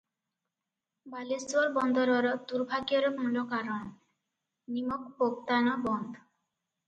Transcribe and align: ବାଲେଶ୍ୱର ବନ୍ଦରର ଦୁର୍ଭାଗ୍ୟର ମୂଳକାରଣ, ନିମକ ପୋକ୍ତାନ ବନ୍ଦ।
ବାଲେଶ୍ୱର 1.15 1.67
ବନ୍ଦରର 1.75 2.31
ଦୁର୍ଭାଗ୍ୟର 2.51 3.11
ମୂଳକାରଣ, 3.19 3.77
ନିମକ 4.77 5.13
ପୋକ୍ତାନ 5.21 5.75
ବନ୍ଦ। 5.85 6.09